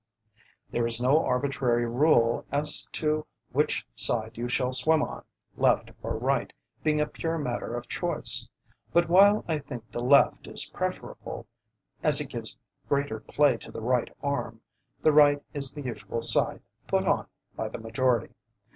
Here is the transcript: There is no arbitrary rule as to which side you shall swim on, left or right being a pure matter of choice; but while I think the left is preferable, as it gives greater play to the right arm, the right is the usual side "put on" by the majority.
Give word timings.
There 0.71 0.87
is 0.87 0.99
no 0.99 1.23
arbitrary 1.23 1.85
rule 1.85 2.43
as 2.51 2.89
to 2.93 3.27
which 3.51 3.85
side 3.93 4.35
you 4.35 4.49
shall 4.49 4.73
swim 4.73 5.03
on, 5.03 5.23
left 5.57 5.91
or 6.01 6.17
right 6.17 6.51
being 6.83 6.99
a 6.99 7.05
pure 7.05 7.37
matter 7.37 7.75
of 7.75 7.87
choice; 7.87 8.49
but 8.93 9.07
while 9.09 9.45
I 9.47 9.59
think 9.59 9.91
the 9.91 10.03
left 10.03 10.47
is 10.47 10.65
preferable, 10.65 11.45
as 12.01 12.19
it 12.19 12.29
gives 12.29 12.57
greater 12.89 13.19
play 13.19 13.57
to 13.57 13.71
the 13.71 13.81
right 13.81 14.09
arm, 14.23 14.61
the 15.03 15.11
right 15.13 15.43
is 15.53 15.71
the 15.71 15.81
usual 15.83 16.23
side 16.23 16.61
"put 16.87 17.05
on" 17.05 17.27
by 17.55 17.67
the 17.69 17.77
majority. 17.77 18.33